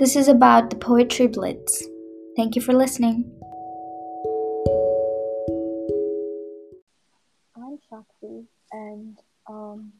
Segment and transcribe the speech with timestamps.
[0.00, 1.84] This is about the Poetry Blitz.
[2.34, 3.30] Thank you for listening.
[7.54, 9.92] I'm Shakti, and um,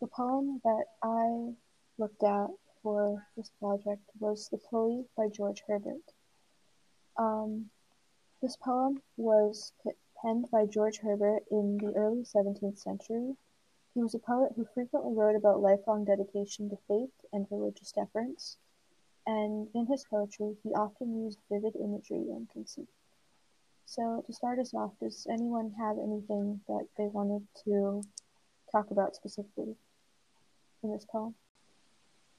[0.00, 1.54] the poem that I
[1.98, 2.48] looked at
[2.82, 6.02] for this project was The Pulley by George Herbert.
[7.16, 7.66] Um,
[8.42, 9.72] this poem was
[10.20, 13.36] penned by George Herbert in the early 17th century.
[13.94, 18.56] He was a poet who frequently wrote about lifelong dedication to faith and religious deference,
[19.26, 22.88] and in his poetry he often used vivid imagery and conceit.
[23.86, 28.02] So, to start us off, does anyone have anything that they wanted to
[28.70, 29.74] talk about specifically
[30.82, 31.34] in this poem?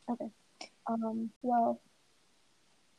[0.10, 0.30] Okay.
[0.88, 1.80] Um, well,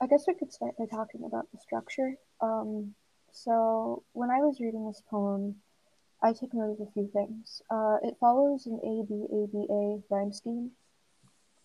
[0.01, 2.15] I guess we could start by talking about the structure.
[2.41, 2.95] Um,
[3.33, 5.57] so, when I was reading this poem,
[6.23, 7.61] I took note of a few things.
[7.71, 10.71] Uh, it follows an ABABA rhyme scheme,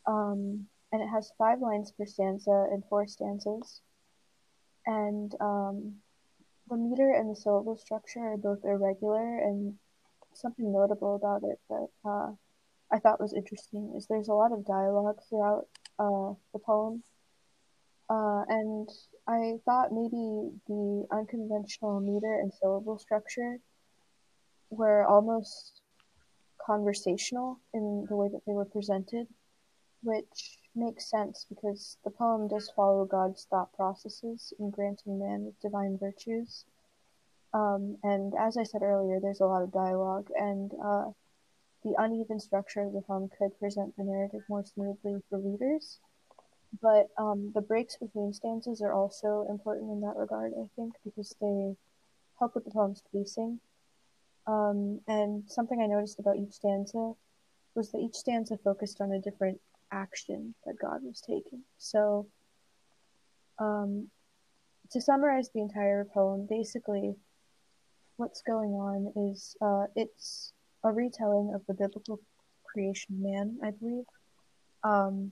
[0.05, 3.81] um, and it has five lines per stanza and four stanzas.
[4.85, 5.95] And um,
[6.69, 9.75] the meter and the syllable structure are both irregular, and
[10.33, 12.31] something notable about it that uh,
[12.91, 15.67] I thought was interesting is there's a lot of dialogue throughout
[15.99, 17.03] uh, the poem.
[18.09, 18.89] Uh, and
[19.27, 23.59] I thought maybe the unconventional meter and syllable structure
[24.71, 25.81] were almost
[26.65, 29.27] conversational in the way that they were presented,
[30.01, 35.97] which makes sense because the poem does follow God's thought processes in granting man divine
[35.97, 36.65] virtues.
[37.53, 41.05] Um, and as I said earlier, there's a lot of dialogue, and uh,
[41.83, 45.99] the uneven structure of the poem could present the narrative more smoothly for readers.
[46.81, 51.35] But um, the breaks between stanzas are also important in that regard, I think, because
[51.41, 51.75] they
[52.37, 53.59] help with the poem's pacing.
[54.45, 57.13] Um, and something I noticed about each stanza
[57.75, 59.59] was that each stanza focused on a different
[59.91, 61.63] action that God was taking.
[61.77, 62.27] So,
[63.59, 64.09] um,
[64.91, 67.15] to summarize the entire poem, basically,
[68.17, 70.53] what's going on is uh, it's
[70.83, 72.19] a retelling of the biblical
[72.63, 74.05] creation of man, I believe.
[74.83, 75.31] Um,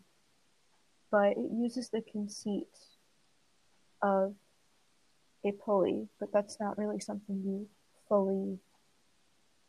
[1.11, 2.67] but it uses the conceit
[4.01, 4.35] of
[5.45, 7.67] a pulley, but that's not really something you
[8.09, 8.59] fully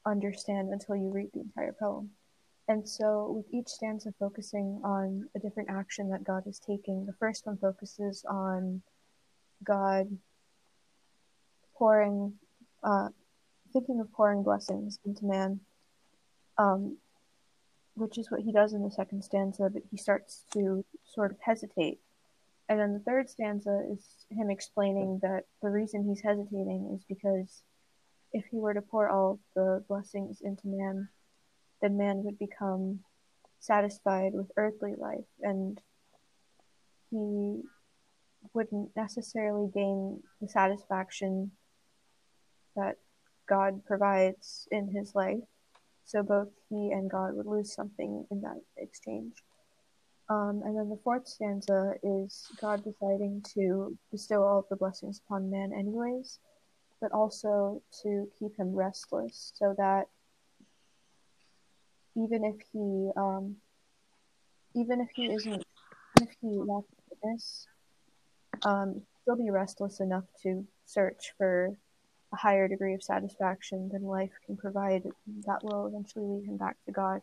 [0.05, 2.11] understand until you read the entire poem.
[2.69, 7.15] And so, with each stanza focusing on a different action that God is taking, the
[7.15, 8.83] first one focuses on
[9.65, 10.06] God
[11.75, 12.34] pouring,
[12.83, 13.09] uh,
[13.73, 15.61] thinking of pouring blessings into man,
[16.59, 16.99] um,
[17.95, 21.39] which is what he does in the second stanza, but he starts to sort of
[21.41, 22.00] hesitate.
[22.69, 27.62] And then the third stanza is him explaining that the reason he's hesitating is because
[28.35, 31.09] if he were to pour all the blessings into man,
[31.81, 33.00] then man would become
[33.61, 35.81] satisfied with earthly life and
[37.11, 37.62] he
[38.55, 41.50] wouldn't necessarily gain the satisfaction
[42.77, 42.97] that
[43.49, 45.43] God provides in his life.
[46.05, 49.34] So both he and God would lose something in that exchange.
[50.31, 55.21] Um, and then the fourth stanza is God deciding to bestow all of the blessings
[55.25, 56.38] upon man, anyways,
[57.00, 60.09] but also to keep him restless so that
[62.19, 63.56] even if he um,
[64.75, 65.65] even if he isn't
[66.21, 67.67] if he lacks fitness,
[68.65, 71.77] um, he'll be restless enough to search for
[72.33, 75.05] a higher degree of satisfaction than life can provide
[75.47, 77.23] that will eventually lead him back to God,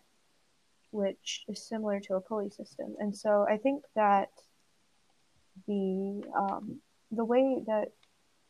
[0.92, 2.96] which is similar to a pulley system.
[3.00, 4.30] And so I think that
[5.68, 6.80] the um,
[7.12, 7.92] the way that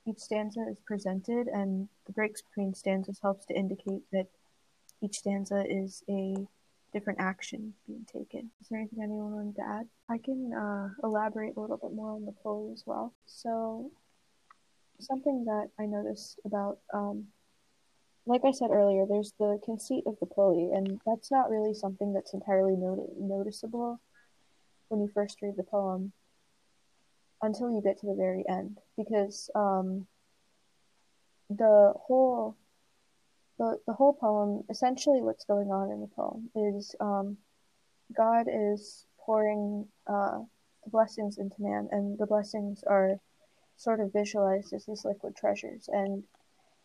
[0.07, 4.27] each stanza is presented and the breaks between stanzas helps to indicate that
[5.01, 6.35] each stanza is a
[6.93, 8.49] different action being taken.
[8.61, 9.87] Is there anything anyone wanted to add?
[10.09, 13.13] I can uh, elaborate a little bit more on the pulley as well.
[13.25, 13.91] So,
[14.99, 17.25] something that I noticed about, um,
[18.25, 22.13] like I said earlier, there's the conceit of the pulley, and that's not really something
[22.13, 23.99] that's entirely not- noticeable
[24.87, 26.13] when you first read the poem
[27.41, 30.07] until you get to the very end, because um,
[31.49, 32.55] the whole
[33.57, 37.37] the, the whole poem, essentially what's going on in the poem is um,
[38.15, 40.39] God is pouring uh,
[40.87, 43.19] blessings into man, and the blessings are
[43.77, 45.89] sort of visualized as these liquid treasures.
[45.91, 46.23] And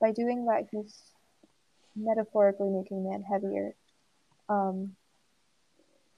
[0.00, 0.96] by doing that, he's
[1.96, 3.74] metaphorically making man heavier
[4.48, 4.96] um,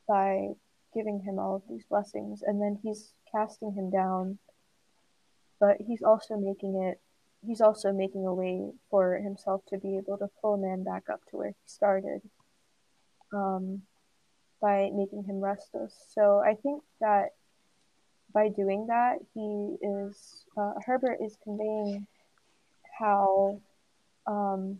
[0.07, 0.49] by
[0.95, 4.39] giving him all of these blessings, and then he's casting him down,
[5.59, 7.01] but he's also making it
[7.47, 11.21] he's also making a way for himself to be able to pull man back up
[11.31, 12.21] to where he started
[13.35, 13.83] um,
[14.61, 15.95] by making him restless.
[16.15, 17.31] So I think that
[18.33, 22.07] by doing that, he is uh, Herbert is conveying
[22.99, 23.61] how
[24.27, 24.79] um,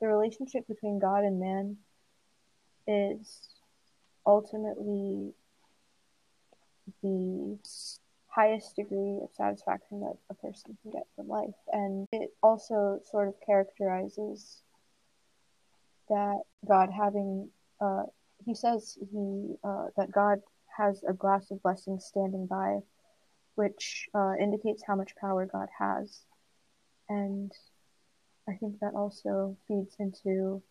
[0.00, 1.76] the relationship between God and man
[2.86, 3.48] is
[4.26, 5.32] ultimately
[7.02, 7.58] the
[8.36, 11.58] highest degree of satisfaction that a person can get from life.
[11.72, 14.62] And it also sort of characterizes
[16.10, 17.48] that God having,
[17.80, 18.04] uh,
[18.44, 20.40] he says he uh, that God
[20.76, 22.80] has a glass of blessings standing by,
[23.54, 26.20] which uh, indicates how much power God has.
[27.08, 27.50] And
[28.46, 30.62] I think that also feeds into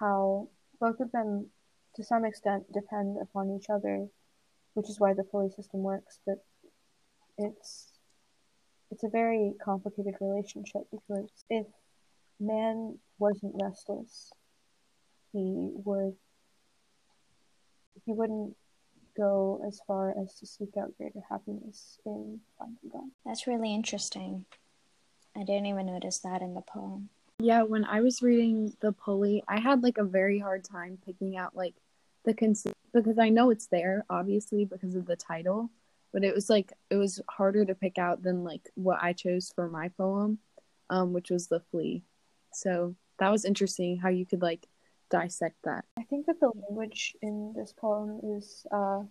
[0.00, 0.48] how
[0.80, 1.46] both of them,
[1.94, 4.08] to some extent, depend upon each other,
[4.76, 6.20] which is why the pulley system works.
[6.26, 6.44] But
[7.38, 7.92] it's
[8.90, 11.66] it's a very complicated relationship because if
[12.38, 14.30] man wasn't restless,
[15.32, 16.14] he would
[18.04, 18.54] he wouldn't
[19.16, 23.08] go as far as to seek out greater happiness in finding God.
[23.24, 24.44] That's really interesting.
[25.34, 27.08] I didn't even notice that in the poem.
[27.38, 31.36] Yeah, when I was reading the pulley, I had like a very hard time picking
[31.36, 31.74] out like
[32.24, 35.70] the conceit because I know it's there, obviously, because of the title,
[36.12, 39.52] but it was like it was harder to pick out than like what I chose
[39.54, 40.38] for my poem,
[40.90, 42.04] um, which was the flea.
[42.52, 44.66] So that was interesting how you could like
[45.10, 45.84] dissect that.
[45.98, 49.02] I think that the language in this poem is uh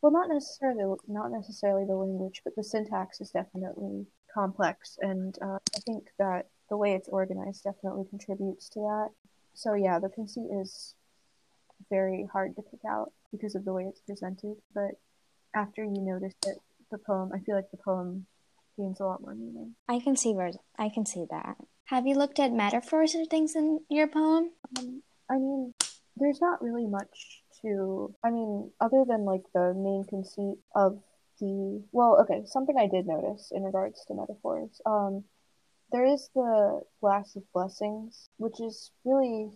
[0.00, 5.58] well not necessarily not necessarily the language, but the syntax is definitely complex and uh,
[5.74, 9.08] I think that the way it's organized definitely contributes to that.
[9.54, 10.94] So yeah, the conceit is
[11.90, 14.92] very hard to pick out because of the way it's presented, but
[15.54, 16.58] after you notice it,
[16.90, 18.26] the poem, I feel like the poem
[18.78, 19.74] gains a lot more meaning.
[19.88, 21.56] I can see where I can see that.
[21.86, 24.50] Have you looked at metaphors or things in your poem?
[24.78, 25.74] Um, I mean,
[26.16, 28.14] there's not really much to.
[28.24, 31.00] I mean, other than like the main conceit of
[31.40, 31.82] the.
[31.92, 34.80] Well, okay, something I did notice in regards to metaphors.
[34.86, 35.24] Um,
[35.90, 39.50] there is the glass of blessings, which is really.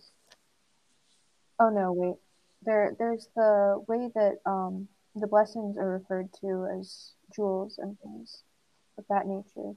[1.63, 1.93] Oh no!
[1.93, 2.17] Wait,
[2.63, 2.97] there.
[2.99, 8.43] There's the way that um the blessings are referred to as jewels and things
[8.99, 9.77] of that nature.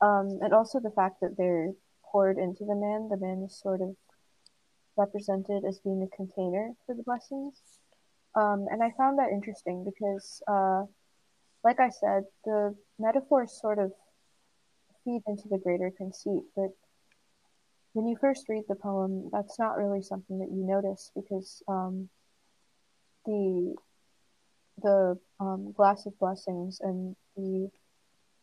[0.00, 1.72] Um, and also the fact that they're
[2.04, 3.08] poured into the man.
[3.08, 3.96] The man is sort of
[4.96, 7.60] represented as being a container for the blessings.
[8.36, 10.84] Um, and I found that interesting because, uh,
[11.64, 13.90] like I said, the metaphors sort of
[15.04, 16.70] feed into the greater conceit, but
[17.96, 22.10] when you first read the poem, that's not really something that you notice because um,
[23.24, 23.74] the
[24.82, 27.70] the um, glass of blessings and the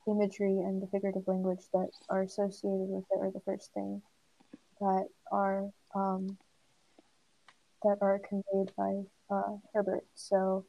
[0.07, 4.01] imagery and the figurative language that are associated with it are the first thing
[4.79, 6.35] that are um,
[7.83, 10.05] that are conveyed by uh, Herbert.
[10.15, 10.65] So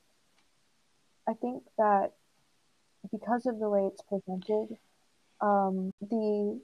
[1.27, 2.13] I think that
[3.11, 4.77] because of the way it's presented,
[5.41, 6.61] um, the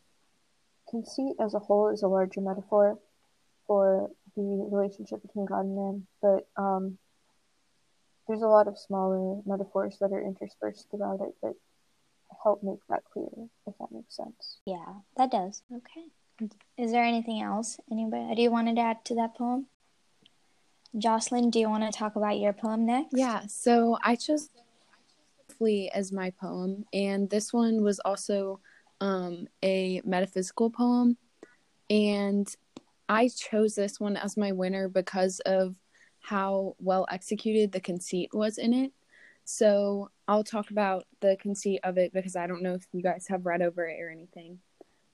[0.90, 2.98] conceit as a whole is a larger metaphor
[3.66, 6.98] for the relationship between God and man, but um,
[8.26, 11.54] there's a lot of smaller metaphors that are interspersed throughout it that
[12.42, 13.28] help make that clear,
[13.66, 14.58] if that makes sense.
[14.66, 15.62] Yeah, that does.
[15.72, 16.48] Okay.
[16.78, 19.66] Is there anything else anybody Do you wanted to add to that poem?
[20.96, 23.12] Jocelyn, do you want to talk about your poem next?
[23.12, 24.48] Yeah, so I chose
[25.48, 28.60] Flea as my poem, and this one was also
[29.00, 31.16] um, a metaphysical poem.
[31.88, 32.48] And
[33.08, 35.74] I chose this one as my winner because of
[36.20, 38.92] how well executed the conceit was in it.
[39.44, 43.26] So I'll talk about the conceit of it because I don't know if you guys
[43.28, 44.60] have read over it or anything.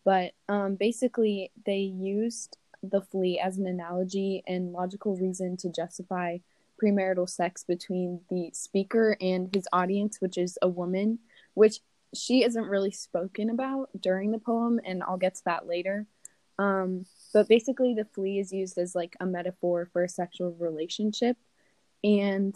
[0.04, 6.38] But um, basically, they used the flea as an analogy and logical reason to justify
[6.80, 11.18] premarital sex between the speaker and his audience, which is a woman,
[11.54, 11.80] which
[12.14, 16.06] she isn't really spoken about during the poem, and I'll get to that later.
[16.58, 21.36] Um, but basically, the flea is used as like a metaphor for a sexual relationship,
[22.02, 22.54] and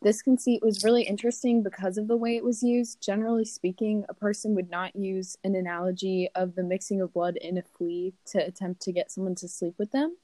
[0.00, 3.02] this conceit was really interesting because of the way it was used.
[3.02, 7.58] Generally speaking, a person would not use an analogy of the mixing of blood in
[7.58, 10.16] a flea to attempt to get someone to sleep with them.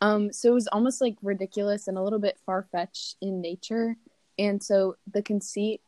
[0.00, 3.96] Um, so it was almost like ridiculous and a little bit far fetched in nature.
[4.38, 5.80] And so the conceit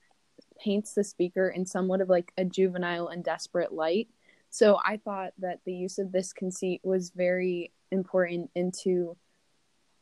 [0.63, 4.09] paints the speaker in somewhat of like a juvenile and desperate light.
[4.51, 9.17] So I thought that the use of this conceit was very important into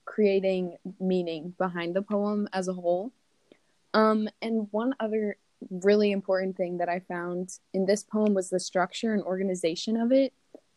[0.05, 3.12] creating meaning behind the poem as a whole.
[3.95, 5.37] Um, and one other
[5.71, 10.12] really important thing that I found in this poem was the structure and organization of
[10.12, 10.33] it.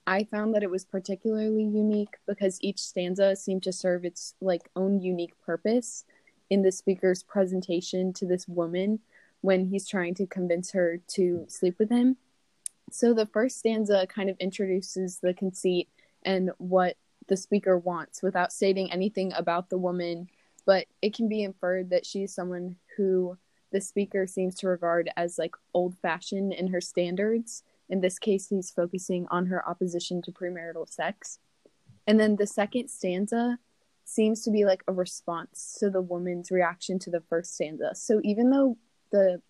[0.07, 4.69] I found that it was particularly unique because each stanza seemed to serve its like
[4.75, 6.05] own unique purpose
[6.50, 9.00] in the speaker's presentation to this woman.
[9.41, 12.17] When he's trying to convince her to sleep with him.
[12.91, 15.89] So the first stanza kind of introduces the conceit
[16.24, 20.27] and what the speaker wants without stating anything about the woman,
[20.65, 23.38] but it can be inferred that she's someone who
[23.71, 27.63] the speaker seems to regard as like old fashioned in her standards.
[27.89, 31.39] In this case, he's focusing on her opposition to premarital sex.
[32.05, 33.57] And then the second stanza
[34.03, 37.91] seems to be like a response to the woman's reaction to the first stanza.
[37.95, 38.77] So even though
[39.11, 39.41] the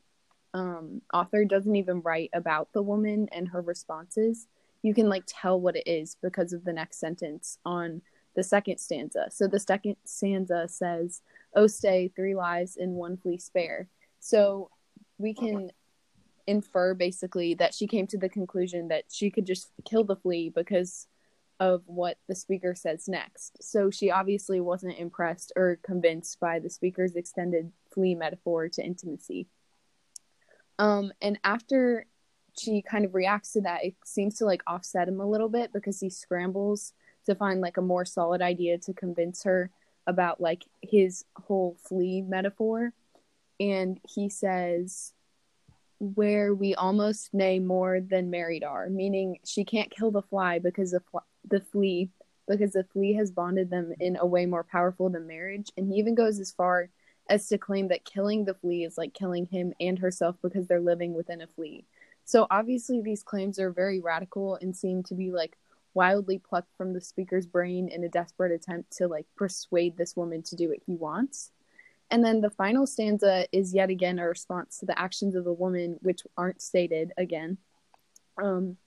[0.53, 4.47] um, author doesn't even write about the woman and her responses,
[4.83, 8.01] you can like tell what it is because of the next sentence on
[8.35, 9.27] the second stanza.
[9.29, 11.21] So the second stanza says,
[11.55, 13.87] "Oh, stay three lives in one flea spare."
[14.19, 14.69] So
[15.17, 15.71] we can
[16.47, 20.49] infer basically that she came to the conclusion that she could just kill the flea
[20.49, 21.07] because
[21.61, 23.63] of what the speaker says next.
[23.63, 29.47] So she obviously wasn't impressed or convinced by the speaker's extended flea metaphor to intimacy.
[30.79, 32.07] Um, and after
[32.57, 35.71] she kind of reacts to that, it seems to like offset him a little bit
[35.71, 36.93] because he scrambles
[37.27, 39.69] to find like a more solid idea to convince her
[40.07, 42.91] about like his whole flea metaphor.
[43.59, 45.13] And he says,
[45.99, 50.89] where we almost nay more than married are, meaning she can't kill the fly because
[50.89, 52.09] the, fl- the flea,
[52.47, 55.71] because the flea has bonded them in a way more powerful than marriage.
[55.77, 56.89] And he even goes as far
[57.29, 60.81] as to claim that killing the flea is like killing him and herself because they're
[60.81, 61.85] living within a flea.
[62.25, 65.57] So obviously, these claims are very radical and seem to be like
[65.93, 70.41] wildly plucked from the speaker's brain in a desperate attempt to like persuade this woman
[70.43, 71.51] to do what he wants.
[72.09, 75.53] And then the final stanza is yet again a response to the actions of the
[75.53, 77.57] woman, which aren't stated again.
[78.41, 78.77] Um,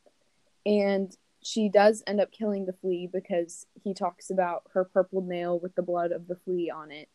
[0.67, 5.61] and she does end up killing the flea because he talks about her purple nail
[5.61, 7.09] with the blood of the flea on it.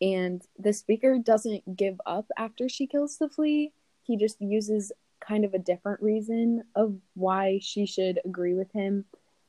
[0.00, 3.72] And the speaker doesn't give up after she kills the flea.
[4.02, 9.04] He just uses kind of a different reason of why she should agree with him.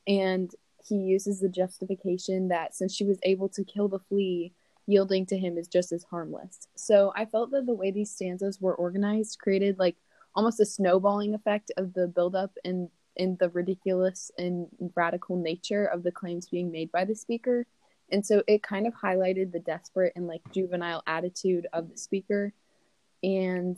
[0.05, 0.53] And
[0.85, 4.53] he uses the justification that since she was able to kill the flea,
[4.85, 6.67] yielding to him is just as harmless.
[6.75, 9.95] So I felt that the way these stanzas were organized created like
[10.35, 16.03] almost a snowballing effect of the buildup and in the ridiculous and radical nature of
[16.03, 17.65] the claims being made by the speaker.
[18.11, 22.53] And so it kind of highlighted the desperate and like juvenile attitude of the speaker.
[23.23, 23.77] And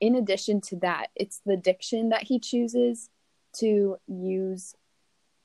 [0.00, 3.08] in addition to that, it's the diction that he chooses
[3.58, 4.74] to use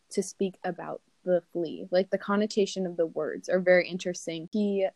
[0.09, 1.87] to speak about the flea.
[1.91, 4.49] Like the connotation of the words are very interesting.
[4.51, 4.87] He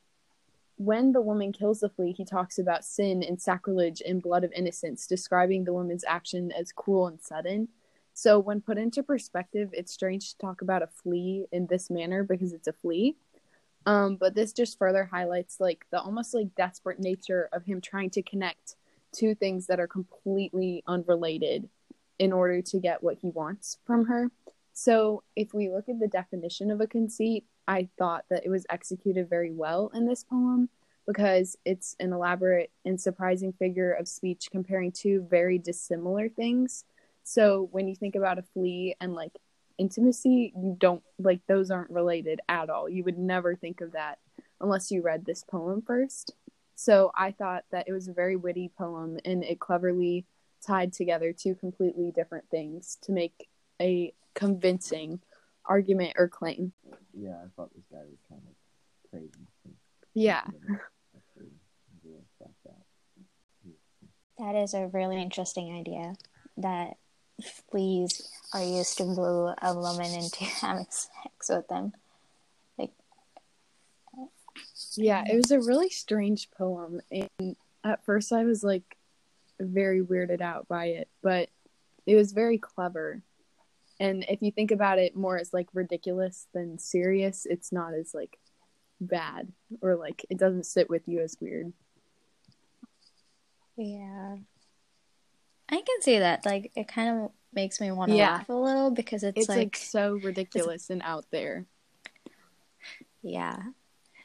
[0.82, 4.52] when the woman kills the flea, he talks about sin and sacrilege and blood of
[4.54, 7.68] innocence, describing the woman's action as cruel and sudden.
[8.14, 12.24] So, when put into perspective, it's strange to talk about a flea in this manner
[12.24, 13.16] because it's a flea.
[13.86, 18.10] Um, but this just further highlights like the almost like desperate nature of him trying
[18.12, 18.76] to connect
[19.12, 21.70] two things that are completely unrelated
[22.18, 24.32] in order to get what he wants from her.
[24.74, 28.66] So, if we look at the definition of a conceit, I thought that it was
[28.70, 30.70] executed very well in this poem
[31.08, 36.86] because it's an elaborate and surprising figure of speech comparing two very dissimilar things.
[37.24, 39.38] So, when you think about a flea and like
[39.78, 42.90] intimacy, you don't like those aren't related at all.
[42.90, 44.20] You would never think of that
[44.60, 46.34] unless you read this poem first.
[46.76, 50.26] So I thought that it was a very witty poem and it cleverly
[50.66, 53.50] tied together two completely different things to make
[53.82, 55.20] a convincing
[55.66, 56.72] argument or claim.
[57.14, 59.48] Yeah, I thought this guy was kind of crazy.
[60.14, 60.44] Yeah.
[64.38, 66.16] That is a really interesting idea
[66.58, 66.98] that
[67.70, 71.94] fleas are used to lure a woman into having sex with them.
[72.78, 72.92] Like,
[74.96, 77.02] yeah, it was a really strange poem.
[77.12, 78.98] And at first, I was like
[79.60, 81.50] very weirded out by it, but
[82.06, 83.22] it was very clever.
[84.02, 88.14] And if you think about it more as like ridiculous than serious, it's not as
[88.16, 88.40] like
[89.00, 91.72] bad or like it doesn't sit with you as weird.
[93.78, 94.38] Yeah.
[95.70, 96.46] I can see that.
[96.46, 98.32] Like it kind of makes me want to Yeah.
[98.32, 101.66] laugh a little because it's, It's like, like, so ridiculous and out there.
[103.22, 103.58] yeah.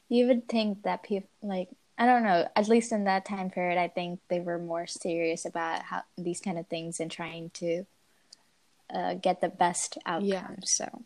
[0.09, 1.68] You would think that people like
[1.99, 5.45] I don't know, at least in that time period I think they were more serious
[5.45, 7.85] about how these kind of things and trying to
[8.92, 10.28] uh, get the best outcome.
[10.28, 10.48] Yeah.
[10.64, 11.02] So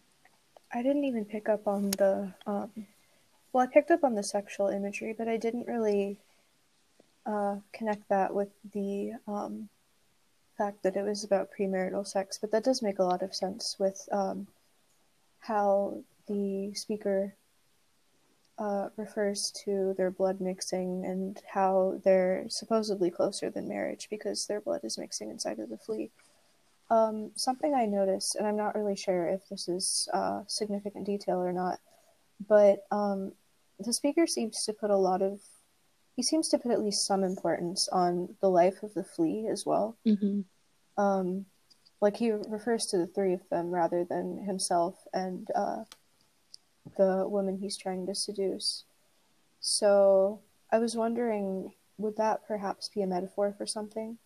[0.73, 2.71] I didn't even pick up on the um
[3.53, 6.19] well, I picked up on the sexual imagery, but I didn't really
[7.27, 9.69] uh, connect that with the um,
[10.57, 12.39] fact that it was about premarital sex.
[12.41, 14.47] But that does make a lot of sense with um,
[15.41, 17.35] how the speaker
[18.59, 24.61] uh, refers to their blood mixing and how they're supposedly closer than marriage because their
[24.61, 26.11] blood is mixing inside of the flea.
[26.91, 31.39] Um, something I noticed, and I'm not really sure if this is uh, significant detail
[31.39, 31.79] or not,
[32.49, 33.33] but um,
[33.79, 35.41] the speaker seems to put a lot of,
[36.17, 39.65] he seems to put at least some importance on the life of the flea as
[39.65, 39.97] well.
[40.05, 40.41] Mm-hmm.
[41.01, 41.47] Um,
[42.01, 45.85] like he refers to the three of them rather than himself and uh,
[46.97, 48.85] the woman he's trying to seduce.
[49.61, 50.41] So
[50.73, 54.19] I was wondering, would that perhaps be a metaphor for something?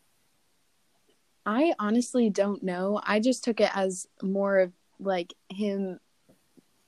[1.46, 3.00] I honestly don't know.
[3.04, 6.00] I just took it as more of like him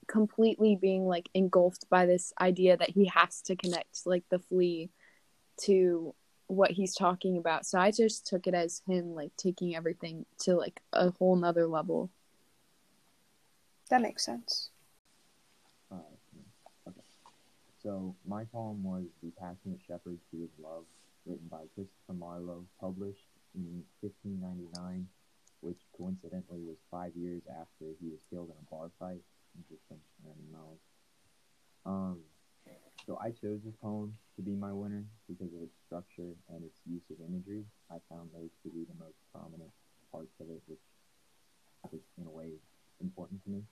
[0.07, 4.89] completely being like engulfed by this idea that he has to connect like the flea
[5.63, 6.15] to
[6.47, 7.67] what he's talking about.
[7.67, 11.67] So I just took it as him like taking everything to like a whole nother
[11.67, 12.11] level.
[13.91, 14.71] That makes sense.
[15.93, 15.97] Uh,
[16.89, 17.01] okay.
[17.83, 20.85] So my poem was The Passionate Shepherd to His Love,
[21.25, 25.09] written by Christopher Marlowe, published in 1599,
[25.61, 29.23] which coincidentally was five years after he was killed in a bar fight.
[29.89, 30.85] Some random knowledge.
[31.87, 32.21] Um,
[33.07, 36.79] so I chose this poem to be my winner because of its structure and its
[36.85, 37.65] use of imagery.
[37.91, 39.71] I found those to be the most prominent
[40.11, 40.83] parts of it, which
[41.95, 42.51] is in a way
[43.01, 43.63] important to me.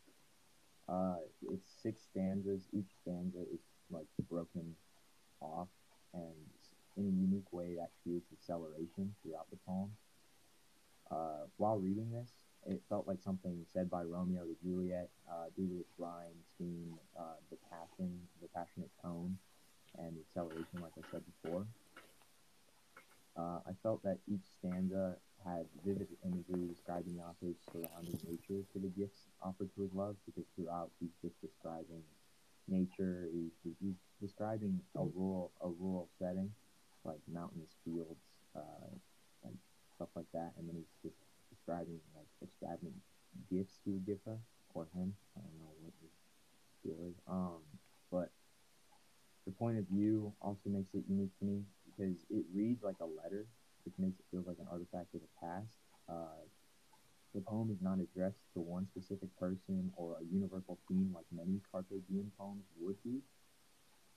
[0.88, 1.16] Uh,
[1.50, 2.68] it's six stanzas.
[2.72, 3.60] Each stanza is
[3.90, 4.76] like broken
[5.40, 5.68] off,
[6.12, 6.48] and
[6.96, 9.90] in a unique way that creates acceleration throughout the poem.
[11.10, 12.30] Uh, while reading this,
[12.66, 16.94] it felt like something said by Romeo to Juliet uh, due to its rhyme scheme,
[17.18, 19.36] uh, the passion, the passionate tone,
[19.98, 21.66] and the acceleration, like I said before.
[23.36, 28.78] Uh, I felt that each stanza had vivid imagery describing the author's surrounding nature to
[28.78, 32.02] the gifts offered to his love, because throughout he's just describing
[32.66, 36.50] nature, he's, he's describing a rural, a rural setting,
[37.04, 38.24] like mountainous fields,
[38.56, 38.90] uh,
[39.44, 39.54] and
[39.94, 41.16] stuff like that, and then he's just
[41.50, 42.94] describing like extravagant
[43.50, 44.38] gifts he would give her
[44.74, 45.14] or him.
[45.36, 46.10] I don't know what his
[46.82, 47.14] deal.
[47.28, 47.62] Um,
[48.10, 48.30] but
[49.46, 53.06] the point of view also makes it unique to me because it reads like a
[53.06, 53.46] letter,
[53.84, 55.76] which makes it feel like an artifact of the past.
[56.08, 56.42] Uh,
[57.34, 61.60] the poem is not addressed to one specific person or a universal theme like many
[61.70, 63.20] Carpe Diem poems would be.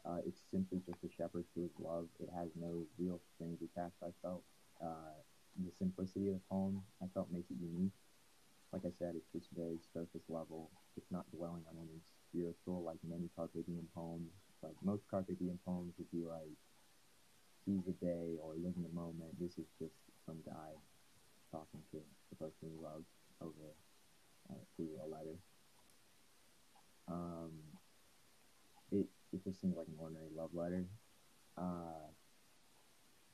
[0.07, 2.07] Uh, it's simply just a shepherd to his love.
[2.19, 4.43] It has no real strings attached, I felt.
[4.81, 5.19] Uh,
[5.59, 7.91] the simplicity of the poem, I felt makes it unique.
[8.71, 10.71] Like I said, it's just very surface level.
[10.95, 14.31] It's not dwelling on anything spiritual like many Carpe Diem poems.
[14.63, 16.55] Like most Carpe Diem poems would be like,
[17.65, 19.35] seize the day or live in the moment.
[19.39, 20.71] This is just some guy
[21.51, 23.07] talking to the person he loves
[23.41, 23.75] over
[24.51, 25.35] uh, through a letter.
[27.07, 27.51] Um,
[29.37, 30.87] it just seems like an ordinary love letter.
[31.57, 32.11] Uh,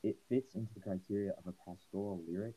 [0.03, 2.55] it fits into the criteria of a pastoral lyric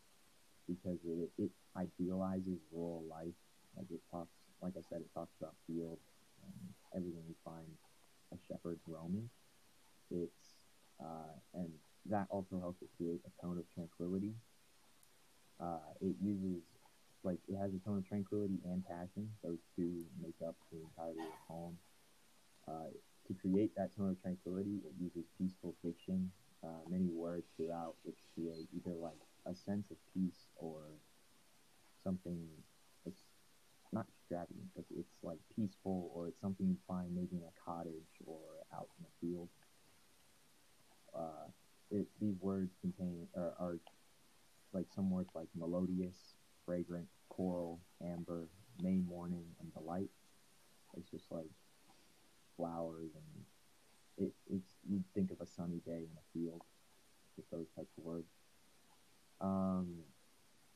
[0.69, 3.35] because it, it idealizes rural life.
[3.77, 4.33] Like it talks,
[4.63, 6.03] like I said, it talks about fields
[6.43, 6.53] and
[6.97, 7.69] everything you find
[8.33, 9.31] a shepherd's roaming.
[10.11, 10.57] It's
[11.01, 11.71] uh, and
[12.07, 14.35] that also helps it create a tone of tranquility.
[15.61, 16.63] Uh, it uses
[17.25, 19.29] like it has a tone of tranquility and passion.
[19.43, 21.79] Those two make up the entirety of the poem.
[22.69, 22.91] Uh,
[23.27, 26.31] to create that tone of tranquility, it uses peaceful fiction,
[26.65, 30.81] uh, many words throughout which create either like a sense of peace or
[32.03, 32.49] something
[33.05, 33.23] it's
[33.93, 38.21] not extravagant, but it's like peaceful or it's something you find maybe in a cottage
[38.27, 38.41] or
[38.75, 39.49] out in the field.
[41.17, 41.49] Uh,
[41.91, 43.79] it, these words contain are, are
[44.73, 46.17] like some words like melodious,
[46.65, 48.49] fragrant, coral, amber,
[48.83, 50.11] May morning, and delight.
[50.97, 51.51] It's just like
[52.57, 56.62] flowers and it, it's you'd think of a sunny day in a field
[57.37, 58.29] with those types of words.
[59.40, 59.99] Um,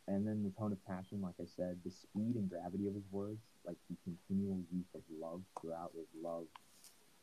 [0.06, 3.04] and then the tone of passion, like I said, the speed and gravity of his
[3.10, 6.46] words, like the continual use of love throughout his love,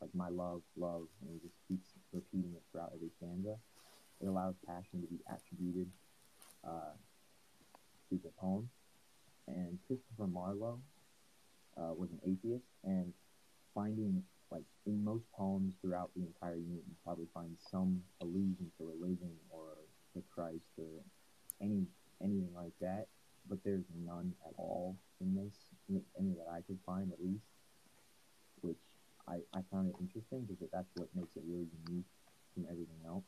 [0.00, 3.56] like my love, love, and he just keeps repeating it throughout every stanza.
[4.20, 5.90] It allows passion to be attributed
[6.66, 6.96] uh,
[8.10, 8.68] to the poem.
[9.46, 10.80] And Christopher Marlowe
[11.76, 13.12] uh, was an atheist, and
[13.74, 18.84] finding like in most poems throughout the entire unit, you probably find some allusion to
[18.84, 19.76] religion or
[20.14, 21.02] to Christ or
[21.60, 21.84] any
[22.22, 23.06] anything like that.
[23.48, 25.54] But there's none at all in this,
[26.18, 27.44] any that I could find at least,
[28.60, 28.76] which
[29.26, 32.04] I, I found it interesting because that's what makes it really unique
[32.54, 33.24] from everything else.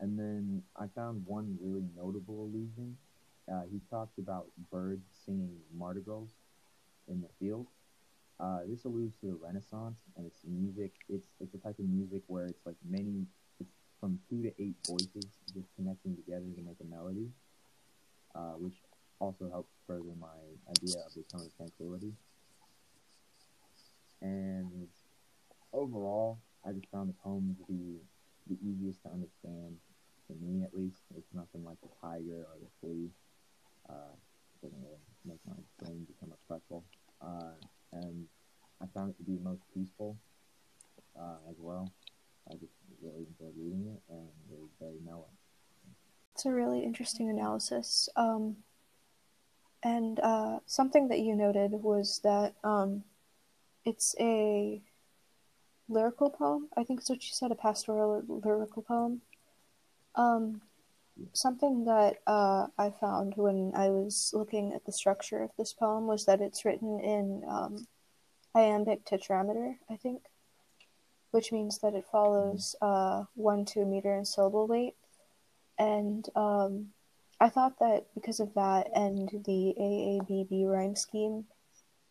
[0.00, 2.96] And then I found one really notable allusion.
[3.50, 6.30] Uh, he talks about birds singing madrigals
[7.08, 7.66] in the field
[8.42, 10.90] Uh, this alludes to the Renaissance and it's music.
[11.08, 13.24] It's it's a type of music where it's like many,
[13.60, 17.30] it's from two to eight voices just connecting together to make a melody,
[18.34, 18.74] uh, which
[19.20, 20.34] also helps further my
[20.68, 22.12] idea of the tone of tranquility.
[24.20, 24.88] And
[25.72, 28.00] overall, I just found the poem to be
[28.48, 29.76] the easiest to understand
[30.26, 30.98] to me, at least.
[31.16, 33.10] It's nothing like the tiger or the flea.
[33.88, 34.14] Uh,
[34.62, 36.84] doesn't really make my brain become obsessful.
[37.20, 37.54] Uh,
[39.02, 40.16] found it to be most peaceful
[41.18, 41.92] uh, as well.
[42.48, 45.28] I just really enjoyed reading it, and it was very mellow.
[46.34, 48.08] It's a really interesting analysis.
[48.16, 48.56] Um,
[49.82, 53.02] and uh, something that you noted was that um,
[53.84, 54.80] it's a
[55.88, 56.68] lyrical poem.
[56.76, 59.22] I think it's what you said, a pastoral lyrical poem.
[60.14, 60.62] Um,
[61.32, 66.06] something that uh, I found when I was looking at the structure of this poem
[66.06, 67.86] was that it's written in um,
[68.54, 70.22] iambic tetrameter, I think,
[71.30, 74.94] which means that it follows uh, one to a meter in syllable weight.
[75.78, 76.88] And um,
[77.40, 81.46] I thought that because of that and the AABB rhyme scheme,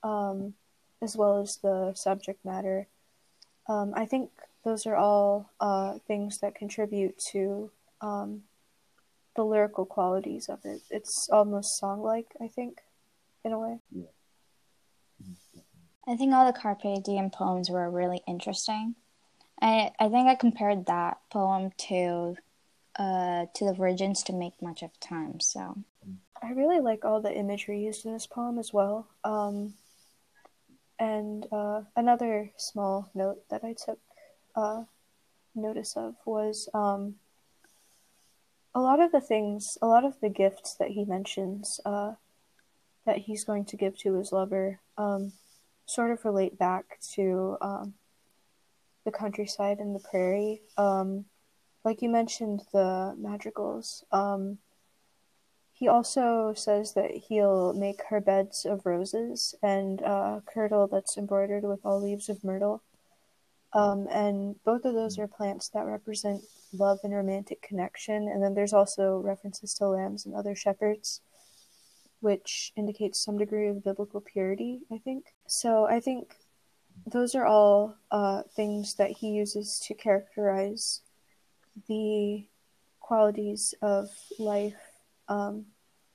[0.04, 0.56] um,
[1.02, 2.88] as well as the subject matter,
[3.70, 4.32] um, I think
[4.66, 8.44] those are all uh, things that contribute to um,
[9.36, 10.82] the lyrical qualities of it.
[10.90, 12.82] It's almost song-like, I think,
[13.44, 13.80] in a way.
[13.92, 14.04] Yeah.
[16.08, 18.96] I think all the Carpe Diem poems were really interesting.
[19.62, 22.36] I I think I compared that poem to
[22.98, 25.40] uh to the Virgins to make much of time.
[25.40, 25.78] So
[26.42, 29.08] I really like all the imagery used in this poem as well.
[29.24, 29.76] Um,
[30.98, 34.00] and uh, another small note that I took
[34.56, 34.84] uh,
[35.54, 37.16] notice of was um,
[38.74, 42.14] a lot of the things, a lot of the gifts that he mentions uh,
[43.06, 45.34] that he's going to give to his lover um,
[45.86, 47.94] sort of relate back to um,
[49.06, 50.62] the countryside and the prairie.
[50.78, 51.26] Um,
[51.84, 54.04] like you mentioned, the madrigals.
[54.12, 54.60] Um,
[55.74, 61.64] he also says that he'll make her beds of roses and a kirtle that's embroidered
[61.64, 62.84] with all leaves of myrtle.
[63.74, 68.28] Um, and both of those are plants that represent love and romantic connection.
[68.28, 71.22] And then there's also references to lambs and other shepherds,
[72.22, 75.26] which indicates some degree of biblical purity, I think.
[75.48, 76.36] So I think
[77.06, 81.02] those are all uh, things that he uses to characterize
[81.88, 82.46] the
[83.00, 84.82] qualities of life
[85.28, 85.66] um,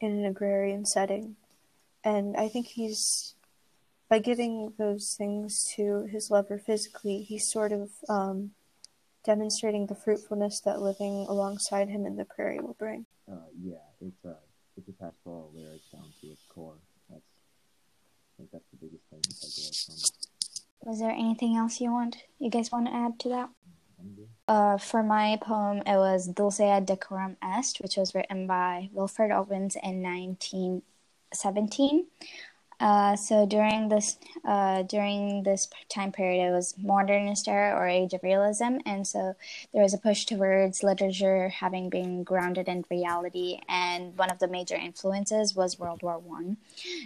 [0.00, 1.36] in an agrarian setting.
[2.04, 3.34] And I think he's,
[4.08, 8.52] by giving those things to his lover physically, he's sort of um,
[9.24, 13.06] demonstrating the fruitfulness that living alongside him in the prairie will bring.
[13.30, 14.36] Uh, yeah, it's a
[14.76, 16.76] it's a pastoral lyric down to its core.
[17.10, 20.10] That's I think that's the biggest thing to take away from it.
[20.84, 23.50] Was there anything else you want you guys want to add to that?
[24.46, 29.32] Uh, for my poem, it was Dulce et Decorum Est, which was written by Wilfred
[29.32, 32.06] Owens in 1917.
[32.78, 38.12] Uh, so during this uh, during this time period, it was modernist era or age
[38.12, 39.34] of realism, and so
[39.72, 43.58] there was a push towards literature having been grounded in reality.
[43.68, 46.58] And one of the major influences was World War One,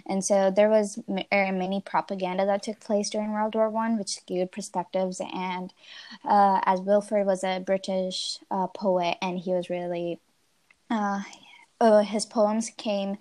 [0.05, 0.99] and so there was
[1.31, 5.21] er, many propaganda that took place during World War One, which skewed perspectives.
[5.33, 5.73] And
[6.25, 10.19] uh, as Wilfred was a British uh, poet, and he was really
[10.89, 11.21] uh,
[11.79, 13.17] oh, his poems came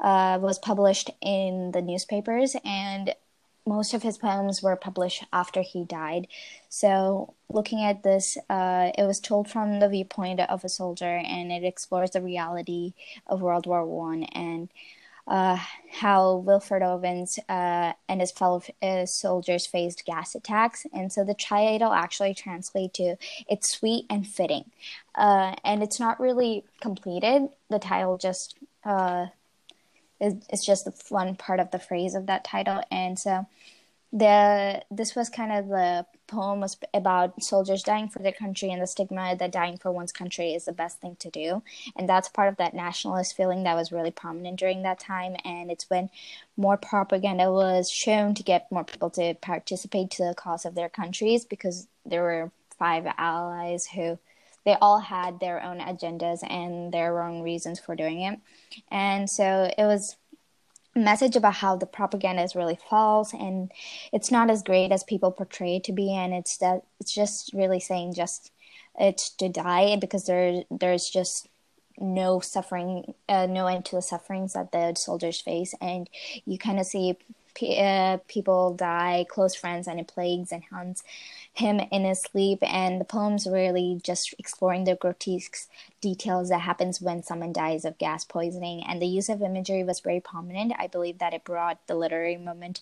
[0.00, 3.14] uh, was published in the newspapers, and
[3.66, 6.26] most of his poems were published after he died.
[6.68, 11.52] So, looking at this, uh, it was told from the viewpoint of a soldier, and
[11.52, 12.94] it explores the reality
[13.26, 14.68] of World War One and
[15.26, 15.58] uh,
[15.90, 20.86] how Wilfred Owens uh, and his fellow uh, soldiers faced gas attacks.
[20.92, 24.70] And so the title actually translates to "It's sweet and fitting,"
[25.14, 27.50] uh, and it's not really completed.
[27.68, 28.56] The title just
[30.20, 32.82] uh, it's just the fun part of the phrase of that title.
[32.90, 33.46] And so
[34.12, 38.80] the this was kind of the poem was about soldiers dying for their country and
[38.80, 41.62] the stigma that dying for one's country is the best thing to do.
[41.96, 45.36] And that's part of that nationalist feeling that was really prominent during that time.
[45.44, 46.10] And it's when
[46.56, 50.88] more propaganda was shown to get more people to participate to the cause of their
[50.88, 54.18] countries because there were five allies who
[54.68, 58.38] they all had their own agendas and their own reasons for doing it.
[58.90, 60.16] And so it was
[60.94, 63.72] a message about how the propaganda is really false and
[64.12, 67.50] it's not as great as people portray it to be and it's that it's just
[67.54, 68.52] really saying just
[69.00, 71.48] it's to die because there there's just
[71.98, 76.10] no suffering uh, no end to the sufferings that the soldiers face and
[76.44, 77.16] you kind of see
[77.62, 81.02] Uh, people die, close friends, and it plagues and haunts
[81.52, 82.58] him in his sleep.
[82.62, 85.68] And the poem's really just exploring the grotesque
[86.00, 88.84] details that happens when someone dies of gas poisoning.
[88.84, 90.72] And the use of imagery was very prominent.
[90.78, 92.80] I believe that it brought the literary moment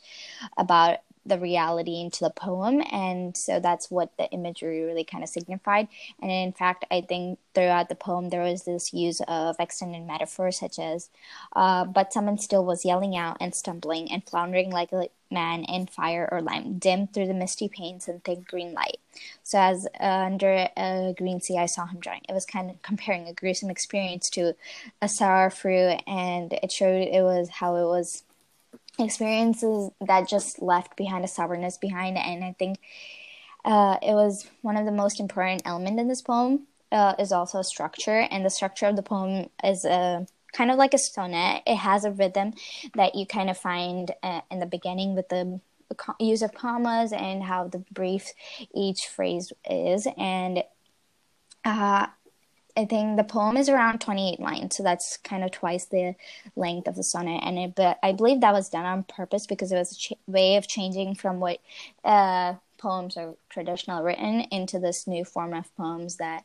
[0.57, 5.31] about the reality into the poem and so that's what the imagery really kind of
[5.31, 5.89] signified.
[6.21, 10.59] And in fact i think throughout the poem there was this use of extended metaphors
[10.59, 11.11] such as
[11.55, 15.87] uh, but someone still was yelling out and stumbling and floundering like a man in
[15.87, 18.99] fire or lime dim through the misty panes and thick green light.
[19.43, 22.81] So as uh, under a green sea i saw him drowning it was kind of
[22.91, 24.55] comparing a gruesome experience to
[25.03, 28.23] a sour fruit and it showed it was how it was
[28.98, 32.78] experiences that just left behind a sourness behind and i think
[33.64, 37.62] uh, it was one of the most important element in this poem uh, is also
[37.62, 40.24] structure and the structure of the poem is a
[40.56, 41.62] kind of like a sonnet.
[41.66, 42.54] It has a rhythm
[42.94, 45.61] that you kind of find uh, in the beginning with the
[46.18, 48.32] use of commas and how the brief
[48.74, 50.64] each phrase is and
[51.64, 52.06] uh,
[52.77, 56.15] I think the poem is around 28 lines, so that's kind of twice the
[56.57, 57.43] length of the sonnet.
[57.43, 60.12] And it, but I believe that was done on purpose because it was a ch-
[60.27, 61.59] way of changing from what
[62.05, 66.45] uh, poems are traditional written into this new form of poems that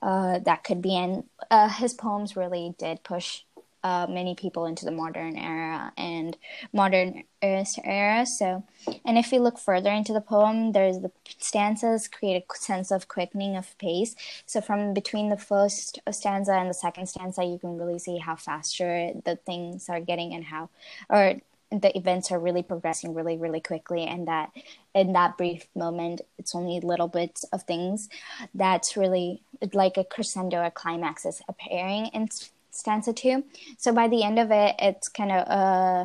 [0.00, 0.96] uh, that could be.
[0.96, 3.42] And uh, his poems really did push
[3.86, 6.36] uh, many people into the modern era and
[6.72, 8.26] modern era.
[8.26, 8.64] So,
[9.04, 13.06] and if we look further into the poem, there's the stanzas create a sense of
[13.06, 14.16] quickening of pace.
[14.44, 18.34] So, from between the first stanza and the second stanza, you can really see how
[18.34, 20.68] faster the things are getting and how,
[21.08, 21.36] or
[21.70, 24.52] the events are really progressing really really quickly and that
[24.94, 28.08] in that brief moment it's only little bits of things
[28.54, 32.28] that's really like a crescendo a climax is appearing in
[32.76, 33.44] stanza two.
[33.78, 36.04] So by the end of it, it's kind of uh,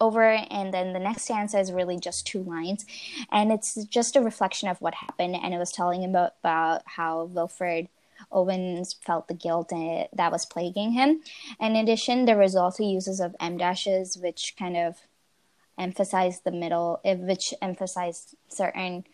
[0.00, 2.86] over, and then the next stanza is really just two lines,
[3.32, 7.24] and it's just a reflection of what happened, and it was telling about about how
[7.24, 7.88] Wilfred.
[8.32, 11.22] Owens felt the guilt that was plaguing him.
[11.60, 14.96] In addition, there was also uses of em dashes, which kind of
[15.78, 19.04] emphasized the middle, which emphasized certain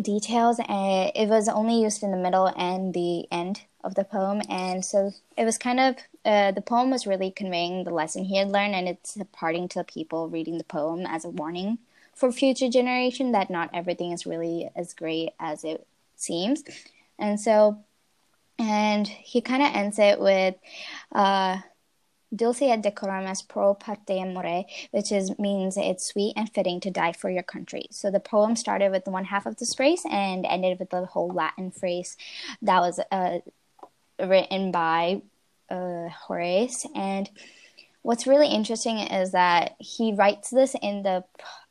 [0.00, 0.58] details.
[0.68, 4.84] And it was only used in the middle and the end of the poem, and
[4.84, 8.48] so it was kind of uh, the poem was really conveying the lesson he had
[8.48, 11.78] learned, and it's imparting to the people reading the poem as a warning
[12.14, 16.62] for future generation that not everything is really as great as it seems,
[17.18, 17.82] and so,
[18.56, 20.54] and he kind of ends it with.
[21.10, 21.58] Uh,
[22.34, 26.90] Dulce et decorum est pro patria mori, which is means it's sweet and fitting to
[26.90, 27.86] die for your country.
[27.90, 31.28] So the poem started with one half of this phrase and ended with the whole
[31.28, 32.16] Latin phrase
[32.62, 33.38] that was uh,
[34.18, 35.22] written by
[35.70, 36.86] uh, Horace.
[36.94, 37.28] And
[38.02, 41.24] what's really interesting is that he writes this in the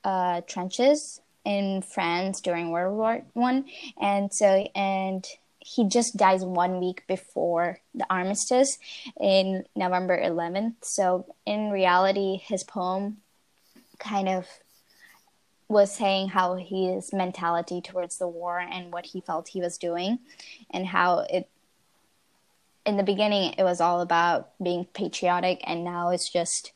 [0.03, 3.65] uh, trenches in France during World War One,
[3.99, 5.25] and so and
[5.61, 8.79] he just dies one week before the armistice
[9.19, 10.73] in November 11th.
[10.81, 13.17] So in reality, his poem
[13.99, 14.47] kind of
[15.69, 20.19] was saying how his mentality towards the war and what he felt he was doing
[20.69, 21.47] and how it
[22.85, 26.73] in the beginning it was all about being patriotic and now it's just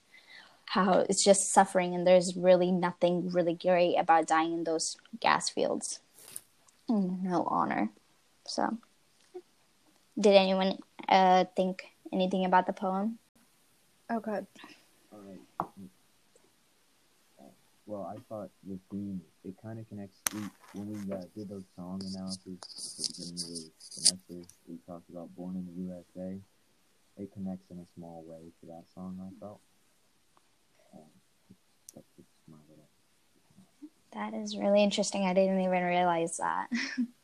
[0.67, 5.50] how it's just suffering and there's really nothing really great about dying in those gas
[5.50, 6.00] fields
[6.88, 7.89] no honor
[8.47, 8.77] so
[10.19, 10.77] did anyone
[11.10, 13.19] uh, think anything about the poem?
[14.10, 14.47] Oh god.
[17.88, 20.39] Well i thought the theme it kind of connects we,
[20.73, 25.08] when we uh, did those song analysis at the beginning of the semester we talked
[25.10, 26.41] about born in the usa
[27.17, 29.62] it connects in a small way to that song i felt.
[30.95, 31.12] Um,
[31.93, 32.89] that's just my little
[34.15, 35.25] that is really interesting.
[35.25, 36.69] I didn't even realize that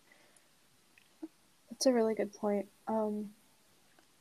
[1.82, 2.67] That's a really good point.
[2.88, 3.32] Um,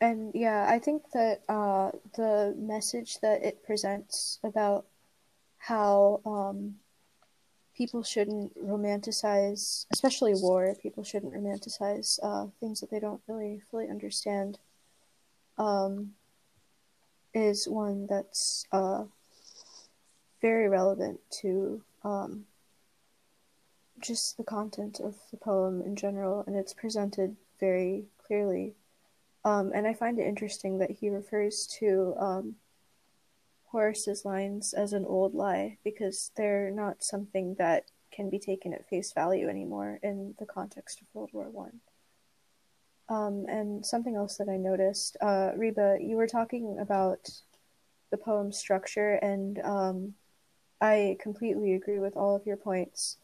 [0.01, 4.87] and yeah, I think that uh, the message that it presents about
[5.59, 6.77] how um,
[7.77, 10.75] people shouldn't romanticize, especially war.
[10.83, 14.59] People shouldn't romanticize uh, things that they don't really fully understand.
[15.59, 16.13] Um,
[17.35, 19.05] is one that's uh,
[20.41, 22.47] very relevant to um,
[24.01, 28.75] just the content of the poem in general, and it's presented very clearly.
[29.45, 32.55] Um, and I find it interesting that he refers to um,
[33.67, 38.89] Horace's lines as an old lie because they're not something that can be taken at
[38.89, 41.81] face value anymore in the context of World War One.
[43.09, 47.29] Um, and something else that I noticed, uh, Reba, you were talking about
[48.11, 50.15] the poem structure, and um,
[50.81, 53.17] I completely agree with all of your points.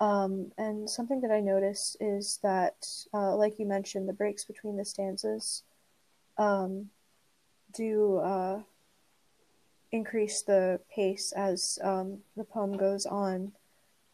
[0.00, 4.78] Um, and something that I noticed is that, uh, like you mentioned, the breaks between
[4.78, 5.62] the stanzas
[6.38, 6.88] um,
[7.74, 8.62] do uh,
[9.92, 13.52] increase the pace as um, the poem goes on.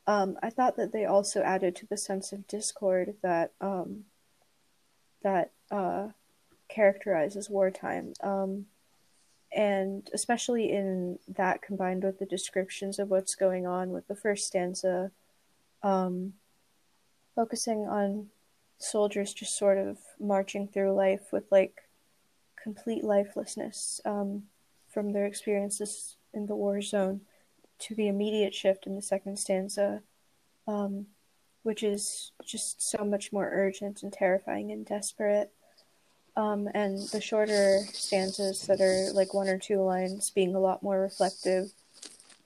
[0.09, 4.05] Um, I thought that they also added to the sense of discord that um,
[5.22, 6.09] that uh,
[6.68, 8.12] characterizes wartime.
[8.22, 8.66] Um,
[9.53, 14.46] and especially in that combined with the descriptions of what's going on with the first
[14.46, 15.12] stanza
[15.87, 16.33] um,
[17.37, 18.27] focusing on
[18.79, 21.83] soldiers just sort of marching through life with like
[22.61, 24.42] complete lifelessness um,
[24.88, 27.20] from their experiences in the war zone
[27.79, 30.03] to the immediate shift in the second stanza,
[30.66, 31.07] um,
[31.62, 35.53] which is just so much more urgent and terrifying and desperate.
[36.37, 40.83] Um, and the shorter stanzas that are like one or two lines being a lot
[40.83, 41.70] more reflective,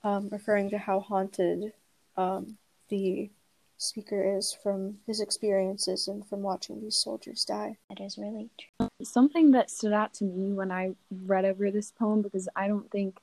[0.04, 1.72] um, referring to how haunted
[2.18, 2.58] um,
[2.90, 3.30] the
[3.78, 7.78] speaker is from his experiences and from watching these soldiers die.
[7.88, 8.88] That is really true.
[9.02, 12.90] Something that stood out to me when I read over this poem, because I don't
[12.90, 13.18] think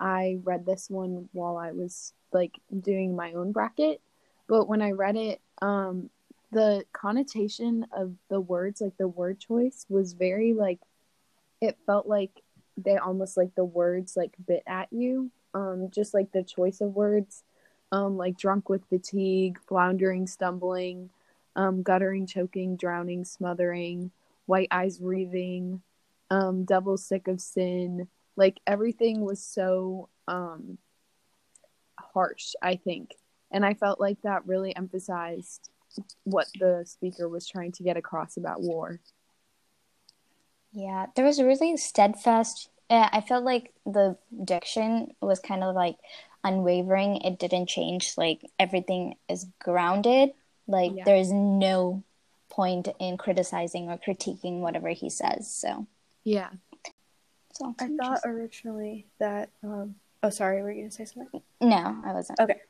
[0.00, 4.00] I read this one while I was like doing my own bracket,
[4.48, 6.08] but when I read it, um,
[6.52, 10.80] the connotation of the words, like the word choice, was very like
[11.60, 12.42] it felt like
[12.78, 15.30] they almost like the words like bit at you.
[15.52, 17.42] Um, just like the choice of words
[17.92, 21.10] um, like drunk with fatigue, floundering, stumbling,
[21.56, 24.10] um, guttering, choking, drowning, smothering,
[24.46, 25.82] white eyes breathing,
[26.30, 28.08] um, devil sick of sin.
[28.36, 30.78] Like everything was so um,
[31.98, 33.14] harsh, I think.
[33.50, 35.70] And I felt like that really emphasized
[36.24, 39.00] what the speaker was trying to get across about war.
[40.72, 42.70] Yeah, there was a really steadfast.
[42.88, 45.96] Uh, I felt like the diction was kind of like
[46.44, 47.16] unwavering.
[47.18, 48.14] It didn't change.
[48.16, 50.30] Like everything is grounded.
[50.66, 51.04] Like yeah.
[51.04, 52.02] there's no
[52.48, 55.52] point in criticizing or critiquing whatever he says.
[55.52, 55.86] So
[56.24, 56.50] yeah.
[57.52, 59.50] So I thought originally that.
[59.62, 60.62] Um, oh, sorry.
[60.62, 61.42] Were you gonna say something?
[61.60, 62.40] No, I wasn't.
[62.40, 62.60] Okay.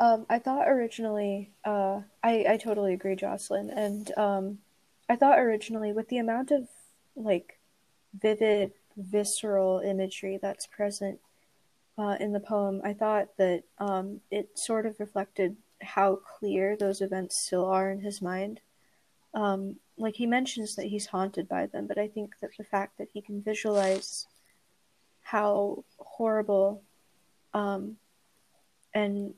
[0.00, 1.50] Um, I thought originally.
[1.64, 4.58] Uh, I I totally agree, Jocelyn, and um,
[5.08, 6.68] I thought originally with the amount of
[7.14, 7.58] like
[8.20, 11.20] vivid, visceral imagery that's present
[11.98, 17.00] uh, in the poem, I thought that um, it sort of reflected how clear those
[17.00, 18.60] events still are in his mind.
[19.34, 22.98] Um, like he mentions that he's haunted by them, but I think that the fact
[22.98, 24.26] that he can visualize
[25.22, 26.82] how horrible
[27.54, 27.96] um,
[28.94, 29.34] and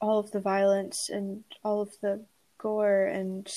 [0.00, 2.24] all of the violence and all of the
[2.58, 3.50] gore and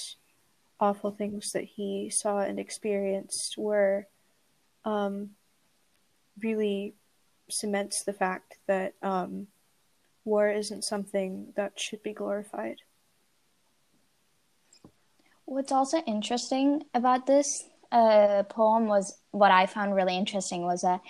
[0.80, 4.08] awful things that he saw and experienced were
[4.84, 5.32] um,
[6.42, 6.94] really
[7.50, 9.48] cements the fact that um,
[10.24, 12.78] war isn't something that should be glorified.
[15.46, 21.02] What's also interesting about this uh, poem was what I found really interesting was that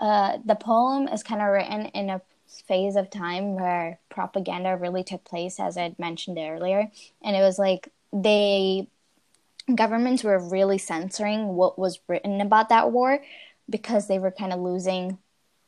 [0.00, 2.20] uh, the poem is kind of written in a
[2.66, 6.90] phase of time where propaganda really took place, as I mentioned earlier,
[7.22, 8.88] and it was like they
[9.74, 13.22] governments were really censoring what was written about that war
[13.68, 15.18] because they were kind of losing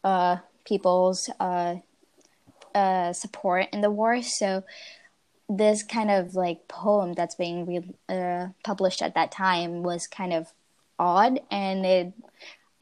[0.04, 1.76] uh, people's uh,
[2.74, 4.22] uh, support in the war.
[4.22, 4.64] So
[5.48, 10.32] this kind of like poem that's being re- uh, published at that time was kind
[10.32, 10.52] of
[10.98, 12.12] odd, and it.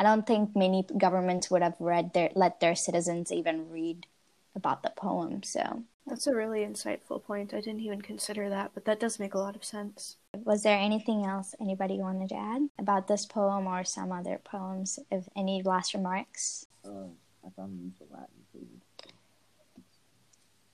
[0.01, 4.07] I don't think many governments would have read their let their citizens even read
[4.55, 5.43] about the poem.
[5.43, 7.55] So that's a really insightful point.
[7.55, 10.17] I didn't even consider that, but that does make a lot of sense.
[10.45, 14.99] Was there anything else anybody wanted to add about this poem or some other poems?
[15.11, 16.67] If any last remarks?
[16.85, 17.09] uh,
[17.47, 18.67] I found the use of Latin too.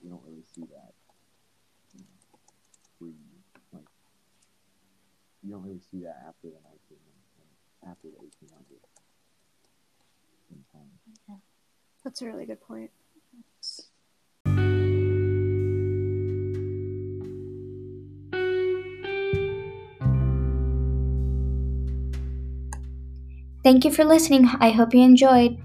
[0.03, 0.93] You don't really see that.
[1.93, 2.01] You
[3.01, 3.17] know,
[3.73, 3.87] like,
[5.43, 8.85] you don't really see that after the 19, after the 1800s.
[11.27, 11.35] Yeah.
[12.03, 12.91] That's a really good point.
[23.65, 24.45] Thank you for listening.
[24.61, 25.57] I hope you enjoyed.